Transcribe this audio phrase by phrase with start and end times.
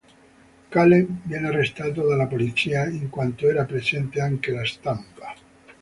[0.71, 5.31] Callen viene arrestato dalla polizia, in quanto era presente anche la stampa.